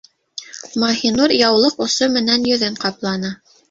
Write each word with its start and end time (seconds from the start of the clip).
-Маһинур 0.85 1.35
яулыҡ 1.41 1.79
осо 1.89 2.11
менән 2.19 2.53
йөҙөн 2.53 2.85
ҡапланы. 2.85 3.39